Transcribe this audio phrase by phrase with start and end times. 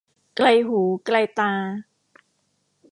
[0.35, 1.51] ไกลหูไกลตา